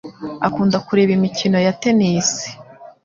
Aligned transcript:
Akunda 0.47 0.77
kureba 0.85 1.11
imikino 1.17 1.57
ya 1.65 1.73
tennis 1.81 2.29